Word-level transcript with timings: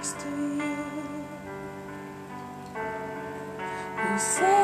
next 0.00 0.18
to 0.18 0.30
you. 0.30 0.76
Who 3.96 4.18
said 4.18 4.59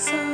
So 0.00 0.29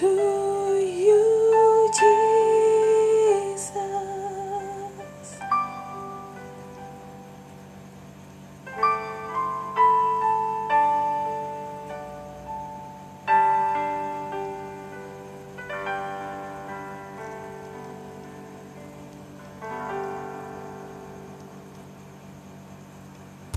to 0.00 0.30